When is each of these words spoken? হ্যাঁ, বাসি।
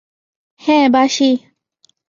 হ্যাঁ, 0.61 0.85
বাসি। 0.89 1.29